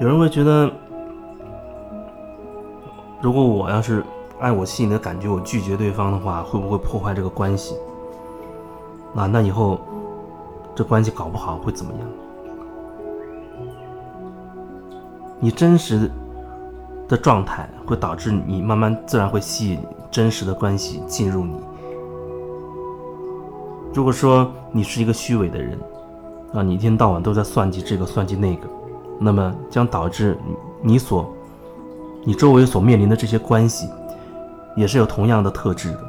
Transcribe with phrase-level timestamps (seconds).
[0.00, 0.70] 有人会觉得，
[3.22, 4.04] 如果我要是
[4.40, 7.76] 按我心里的感觉，我拒绝对方的话，会不会破坏这个关系？
[9.14, 9.80] 啊，那以后
[10.74, 12.00] 这关系搞不好会怎么样？
[15.38, 16.10] 你真实
[17.06, 19.78] 的状态会导致你慢慢自然会吸引
[20.10, 21.54] 真实的关系进入你。
[23.92, 25.78] 如果说你是一个虚伪的人，
[26.52, 28.66] 啊，你一天到晚都在算计这个算计那个，
[29.18, 30.36] 那么将导致
[30.82, 31.32] 你所
[32.24, 33.88] 你周围所面临的这些关系，
[34.76, 36.00] 也是有同样的特质的。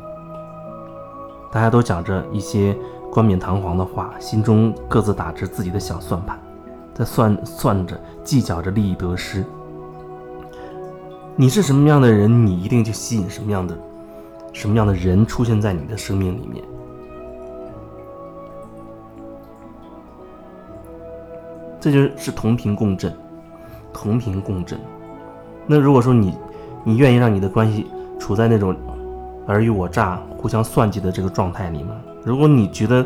[1.51, 2.75] 大家都讲着一些
[3.11, 6.37] 冠冕堂皇的话，心中各自打着自己的小算盘，
[6.93, 9.43] 在算算着计较着利益得失。
[11.35, 13.77] 你是什么样的人，你一定就吸引什么样的
[14.51, 16.63] 什么样的人出现在你的生命里面。
[21.85, 23.16] 这就是同频共振，
[23.93, 24.79] 同频共振。
[25.68, 26.35] 那如果说你，
[26.84, 27.85] 你愿意让你的关系
[28.18, 28.76] 处在那种
[29.46, 31.96] 尔虞我诈、互相算计的这个状态里吗？
[32.24, 33.05] 如果你觉得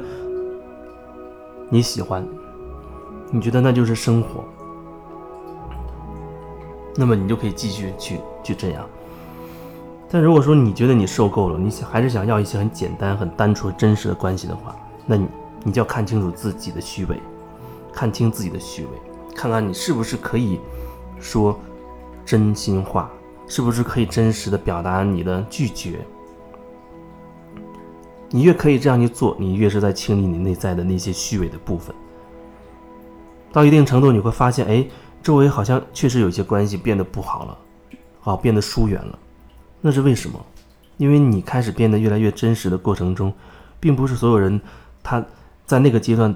[1.68, 2.26] 你喜欢，
[3.32, 4.46] 你觉得那就是生活，
[6.96, 8.86] 那么你就可以继续去去这样。
[10.10, 14.74] 但如果说你觉得你受够了，你还是想要一些很简单、很单纯、真实的关系的话，
[15.06, 15.28] 那你
[15.66, 17.22] 你就要看清楚自己的虚伪。
[17.94, 18.90] 看清自己的虚伪，
[19.36, 20.60] 看看你是不是可以
[21.20, 21.60] 说
[22.26, 23.10] 真心话，
[23.48, 26.00] 是不是可以真实的表达你的拒绝。
[28.30, 31.96] 你越可以这样去做，你越是在清理你内在的那些虚伪的部分。
[33.52, 34.88] 到一定程度，你会发现，哎，
[35.24, 37.58] 周围好像确实有些关系变得不好了，
[38.20, 39.18] 好变得疏远了。
[39.82, 40.40] 那是为什么？
[40.98, 43.34] 因为你开始变得越来越真实的过程中，
[43.80, 44.62] 并不是所有人
[45.02, 45.26] 他
[45.66, 46.36] 在那个阶段。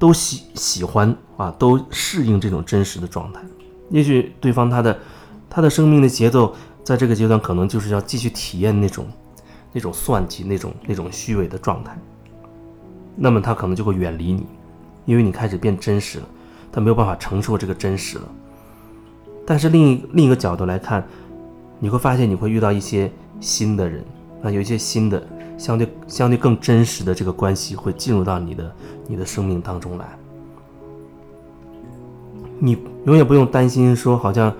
[0.00, 3.42] 都喜喜欢啊，都适应这种真实的状态。
[3.90, 4.98] 也许对方他的
[5.50, 9.06] 他的生命的节奏，在这个阶段可能就是要继续体验那种
[9.72, 11.96] 那种算计、那种那种虚伪的状态。
[13.14, 14.46] 那么他可能就会远离你，
[15.04, 16.28] 因为你开始变真实了，
[16.72, 18.24] 他没有办法承受这个真实了。
[19.44, 21.06] 但是另一另一个角度来看，
[21.78, 24.02] 你会发现你会遇到一些新的人
[24.42, 25.22] 啊，有一些新的。
[25.60, 28.74] 相对相对更真实的这个关系会进入到你的
[29.06, 30.06] 你的生命当中来，
[32.58, 34.50] 你永远不用担心说，好像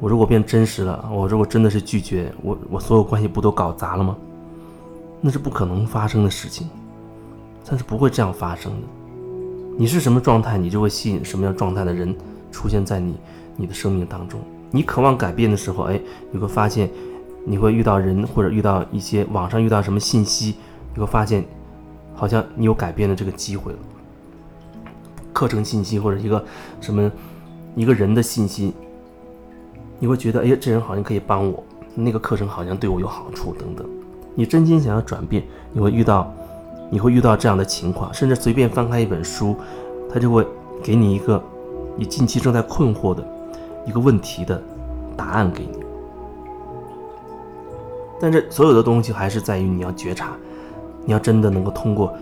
[0.00, 4.16] 我如果变真实了，我如果真的是拒绝我，我所有关系不都搞砸了吗？
[5.20, 6.66] 那是不可能发生的事情，
[7.68, 8.88] 但是不会这样发生的。
[9.76, 12.16] 你是什么状态，你就会吸引什么样状态的人
[12.50, 13.14] 出现在你
[13.56, 14.40] 你的生命当中。
[14.70, 16.00] 你渴望改变的时候，哎，
[16.30, 16.88] 你会发现。
[17.48, 20.56] 你会遇到人，或者遇到一些网上遇到什么信息，
[20.94, 21.44] 你会发现，
[22.12, 23.78] 好像你有改变的这个机会了。
[25.32, 26.44] 课程信息或者一个
[26.80, 27.08] 什么
[27.76, 28.74] 一个人的信息，
[30.00, 31.62] 你会觉得，哎，这人好像可以帮我，
[31.94, 33.86] 那个课程好像对我有好处等等。
[34.34, 36.34] 你真心想要转变，你会遇到，
[36.90, 39.54] 你会遇到这样的情况，甚至随便翻开一本书，
[40.12, 40.44] 他就会
[40.82, 41.40] 给你一个
[41.96, 43.24] 你近期正在困惑的
[43.86, 44.60] 一个问题的
[45.16, 45.85] 答案给你。
[48.20, 50.30] 但是所有的东西还是在于你要觉察，
[51.04, 52.12] 你要真的能够通过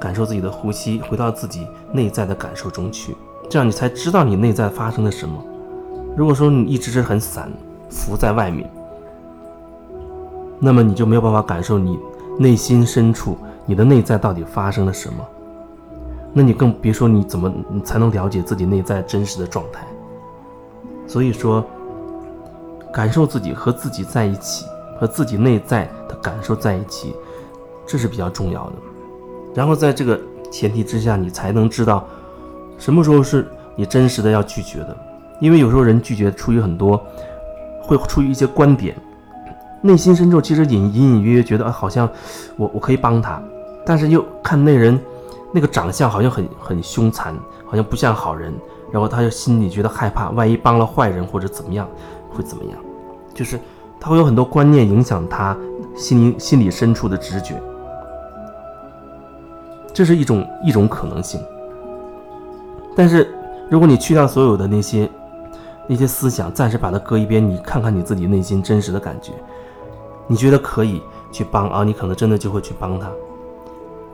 [0.00, 3.16] 感受自己的呼吸，回到自己内在的感受中去，
[3.48, 5.42] 这样你才知道你内在发生了什么。
[6.16, 7.50] 如果说你一直是很散
[7.88, 8.68] 浮在外面，
[10.58, 11.98] 那么你就没有办法感受你
[12.38, 15.24] 内心深处你的内在到底发生了什么。
[16.32, 19.86] 那你更别说你怎么你才能了解自己内在真实的状态。
[21.06, 21.64] 所以说，
[22.92, 24.66] 感受自己和自己在一起。
[24.98, 27.14] 和自己内在的感受在一起，
[27.86, 28.72] 这是比较重要的。
[29.54, 30.20] 然后在这个
[30.50, 32.06] 前提之下，你才能知道
[32.78, 34.96] 什么时候是你真实的要拒绝的。
[35.40, 37.00] 因为有时候人拒绝出于很多，
[37.80, 38.96] 会出于一些观点，
[39.80, 42.08] 内心深处其实隐隐隐约约觉得啊，好像
[42.56, 43.40] 我我可以帮他，
[43.86, 44.98] 但是又看那人
[45.52, 47.34] 那个长相好像很很凶残，
[47.64, 48.52] 好像不像好人，
[48.90, 51.88] 然后他就心里觉得害怕，万一帮了坏人或者怎么样，
[52.30, 52.78] 会怎么样？
[53.32, 53.58] 就是。
[54.00, 55.56] 他会有很多观念影响他
[55.94, 57.60] 心灵心理深处的直觉，
[59.92, 61.40] 这是一种一种可能性。
[62.96, 63.28] 但是，
[63.70, 65.08] 如果你去掉所有的那些
[65.86, 69.32] 那些思想，暂时把它搁一边，你看看你自己内心真实的感觉，
[70.26, 71.84] 你觉得可以去帮啊？
[71.84, 73.10] 你可能真的就会去帮他，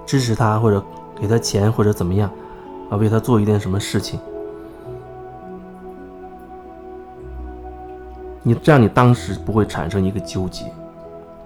[0.06, 0.82] 支持他，或者
[1.18, 2.30] 给他钱，或者怎么样
[2.90, 2.96] 啊？
[2.96, 4.18] 为他做一件什么事情。
[8.46, 10.66] 你这样，你当时不会产生一个纠结，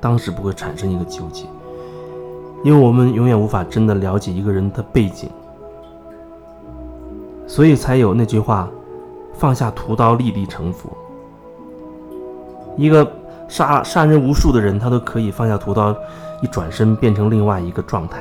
[0.00, 1.44] 当时不会产生一个纠结，
[2.64, 5.30] 因为我们永远无法真的了解一个人的背景，
[7.46, 8.68] 所以才有那句话
[9.38, 10.90] ：“放下屠刀，立地成佛。
[12.76, 13.08] 一个
[13.46, 15.94] 杀杀人无数的人，他都可以放下屠刀，
[16.42, 18.20] 一转身变成另外一个状态，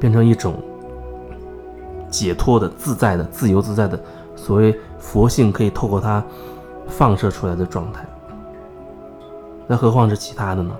[0.00, 0.54] 变成一种
[2.08, 4.00] 解脱的、自在的、自由自在的，
[4.34, 6.24] 所谓佛性可以透过他
[6.88, 8.04] 放射出来的状态。
[9.66, 10.76] 那何况是其他的呢？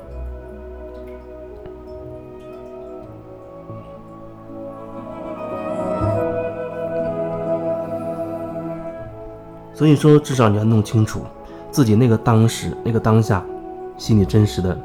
[9.73, 11.23] 所以说，至少你要弄清楚
[11.71, 13.43] 自己那个当时、那个当下
[13.97, 14.77] 心里真实的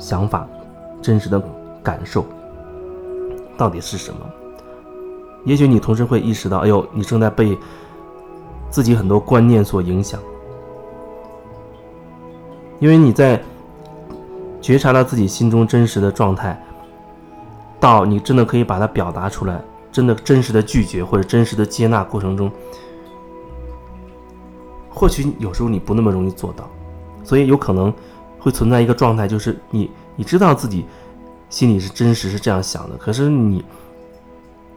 [0.00, 0.48] 想法、
[1.00, 1.40] 真实的
[1.80, 2.26] 感受
[3.56, 4.18] 到底是什么。
[5.44, 7.56] 也许你同时会意识到，哎呦，你正在被
[8.68, 10.18] 自己很多观念所影响，
[12.78, 13.40] 因为你在
[14.60, 16.60] 觉察到自己心中真实的状态，
[17.78, 22.50] 到你真的可以把它表达出来，真的真实的拒绝或者真实的接纳过程中。
[24.90, 26.68] 或许有时候你不那么容易做到，
[27.22, 27.92] 所以有可能
[28.38, 30.86] 会存在一个状态，就是你你知道自己
[31.50, 33.64] 心里是真实是这样想的，可是你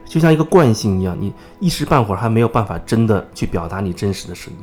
[0.06, 4.60] 就像一个惯性一样，你一时半会儿还没有办法真的去表达你真实的声音。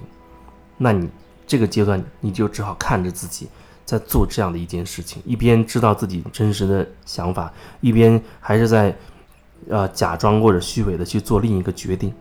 [0.77, 1.09] 那你
[1.47, 3.49] 这个阶段你就只好看着自己
[3.85, 8.97] 在做这样的一件事情，一边知道自己真实的想法，一边还是在
[9.69, 12.13] 呃假装或者虚伪的去做另一个决定。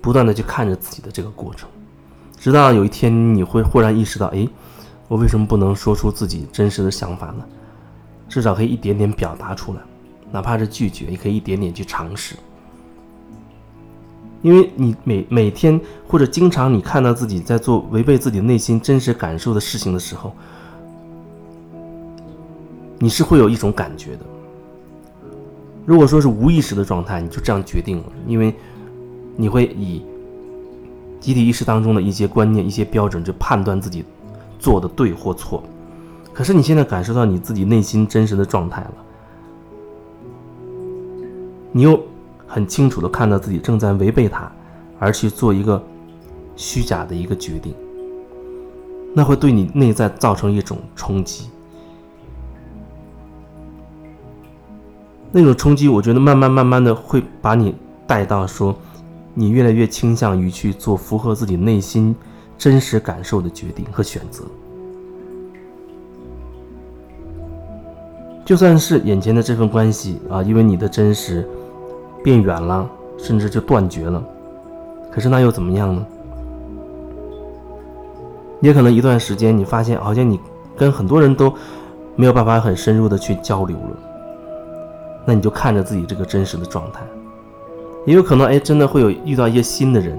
[0.00, 1.68] 不断的去看着自己的这个过程，
[2.38, 4.48] 直到有一天你会忽然意识到，哎，
[5.08, 7.44] 我为什么不能说出自己真实的想法呢？
[8.28, 9.80] 至少可以一点点表达出来，
[10.30, 12.36] 哪怕是拒绝，也可以一点点去尝试。
[14.42, 20.32] 因为你每每天或者经常你看到自己在做违背自己内心真实感受的事情的时候，
[22.98, 24.20] 你是会有一种感觉的。
[25.84, 28.54] 如果说是无意识的状态，你就这样决定了，因为。
[29.40, 30.02] 你会以
[31.20, 34.04] 集体意识当中的一些观念、一些标准，去判断自己
[34.58, 35.62] 做的对或错。
[36.32, 38.94] 可是你现在感受到你自己内心真实的状态了，
[41.70, 42.04] 你又
[42.58, 44.50] 很清楚的看到自己正在违背它，
[44.98, 45.80] 而去做一个
[46.56, 47.72] 虚假的一个决定，
[49.14, 51.48] 那会对你内在造成一种冲击。
[55.30, 57.76] 那种冲击，我觉得慢慢慢慢的会把你
[58.08, 58.76] 带到说。
[59.34, 62.12] 你越来越倾向于去做符合自己内心
[62.56, 64.42] 真实感受的决定和选择，
[68.44, 71.48] 就算是眼前的这份关系啊，因为你的真实
[72.28, 72.86] 变远了，
[73.16, 74.22] 甚至就断绝了，
[75.10, 76.06] 可是那又怎么样呢？
[78.60, 80.38] 也可能一段时间你发现，好像你
[80.76, 81.50] 跟很多人都
[82.16, 83.96] 没有办法很深入的去交流了，
[85.24, 87.00] 那你就看着自己这个真实的状态。
[88.04, 90.18] 也有可能，哎，真的会有遇到一些新的人，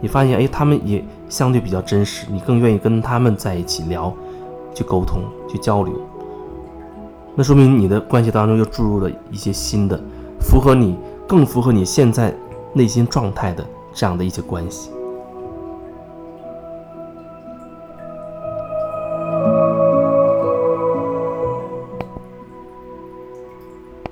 [0.00, 4.14] 你发现，哎，他们也相对比较真实，你更愿意跟他们在一起聊，
[4.72, 5.92] 去沟通，去交流。
[7.34, 9.98] 那说明你的关系当中又注入了一些新的，
[10.38, 10.96] 符合你，
[11.28, 12.34] 更符合你现在
[12.72, 14.97] 内心状态的这样的一些关系。